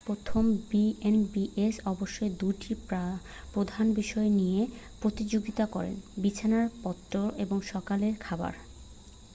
[0.07, 2.71] প্রথমত বিএন্ডবিএস অবশ্যই 2টি
[3.53, 4.61] প্রধান বিষয় নিয়ে
[5.01, 8.53] প্রতিযোগিতা করে বিছানা পত্তর এবং সকালের খাবার